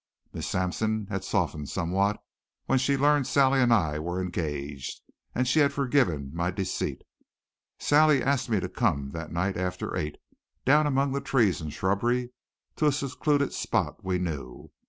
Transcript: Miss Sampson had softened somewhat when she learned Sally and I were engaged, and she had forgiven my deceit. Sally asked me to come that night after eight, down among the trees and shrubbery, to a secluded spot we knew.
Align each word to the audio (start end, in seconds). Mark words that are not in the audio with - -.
Miss 0.33 0.47
Sampson 0.47 1.05
had 1.11 1.23
softened 1.23 1.69
somewhat 1.69 2.19
when 2.65 2.79
she 2.79 2.97
learned 2.97 3.27
Sally 3.27 3.59
and 3.59 3.71
I 3.71 3.99
were 3.99 4.19
engaged, 4.19 4.99
and 5.35 5.47
she 5.47 5.59
had 5.59 5.71
forgiven 5.71 6.31
my 6.33 6.49
deceit. 6.49 7.03
Sally 7.77 8.23
asked 8.23 8.49
me 8.49 8.59
to 8.61 8.67
come 8.67 9.11
that 9.11 9.31
night 9.31 9.57
after 9.57 9.95
eight, 9.95 10.17
down 10.65 10.87
among 10.87 11.11
the 11.11 11.21
trees 11.21 11.61
and 11.61 11.71
shrubbery, 11.71 12.31
to 12.77 12.87
a 12.87 12.91
secluded 12.91 13.53
spot 13.53 14.03
we 14.03 14.17
knew. 14.17 14.71